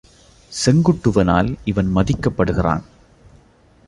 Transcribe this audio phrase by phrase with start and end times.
[0.51, 2.83] செங்குட்டு வனால் இவன் மதிக்கப்படுகிறான்.